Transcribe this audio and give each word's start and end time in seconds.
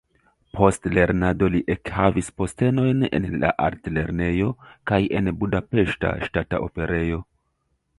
Post 0.59 0.87
lernado 0.97 1.49
li 1.55 1.61
ekhavis 1.73 2.31
postenojn 2.43 3.05
en 3.19 3.29
la 3.45 3.53
Altlernejo 3.69 4.51
kaj 4.93 5.03
en 5.21 5.35
Budapeŝta 5.45 6.19
Ŝtata 6.29 6.67
Operejo. 6.71 7.27